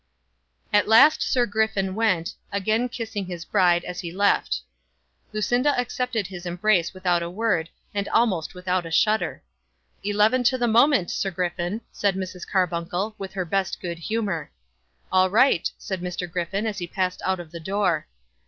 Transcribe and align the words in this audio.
At 0.73 0.87
last 0.87 1.21
Sir 1.21 1.45
Griffin 1.45 1.93
went, 1.93 2.33
again 2.51 2.89
kissing 2.89 3.27
his 3.27 3.45
bride 3.45 3.83
as 3.83 3.99
he 3.99 4.11
left. 4.11 4.61
Lucinda 5.31 5.79
accepted 5.79 6.25
his 6.25 6.47
embrace 6.47 6.91
without 6.91 7.21
a 7.21 7.29
word 7.29 7.69
and 7.93 8.07
almost 8.09 8.55
without 8.55 8.83
a 8.83 8.89
shudder. 8.89 9.43
"Eleven 10.03 10.43
to 10.45 10.57
the 10.57 10.67
moment, 10.67 11.11
Sir 11.11 11.29
Griffin," 11.29 11.81
said 11.91 12.15
Mrs. 12.15 12.47
Carbuncle, 12.49 13.13
with 13.19 13.33
her 13.33 13.45
best 13.45 13.79
good 13.79 13.99
humour. 13.99 14.49
"All 15.11 15.29
right," 15.29 15.69
said 15.77 16.01
Sir 16.11 16.25
Griffin 16.25 16.65
as 16.65 16.79
he 16.79 16.87
passed 16.87 17.21
out 17.23 17.39
of 17.39 17.51
the 17.51 17.59
door. 17.59 18.07